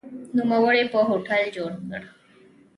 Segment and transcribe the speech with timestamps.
[0.35, 2.01] نوموړي په هوټل جوړ کړ.